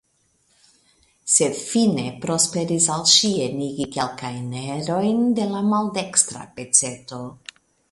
Sed 1.33 1.57
fine 1.73 2.05
prosperis 2.23 2.87
al 2.95 3.05
ŝi 3.13 3.31
enigi 3.49 3.87
kelkajn 3.97 4.57
erojn 4.63 5.23
de 5.41 5.49
la 5.55 5.63
maldekstra 5.71 6.45
peceto. 6.59 7.25